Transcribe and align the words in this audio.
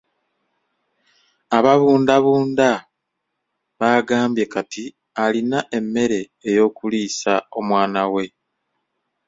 Ababundabunda 1.57 2.69
baagambye 3.79 4.45
kati 4.53 4.83
alina 5.23 5.59
emmere 5.77 6.19
ey'okuliisa 6.49 7.33
omwana 7.59 8.01
we. 8.13 8.25